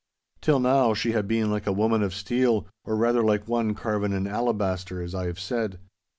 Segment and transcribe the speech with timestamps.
[0.41, 4.13] Till now she had been like a woman of steel, or rather like one carven
[4.13, 5.77] in alabaster, as I have said.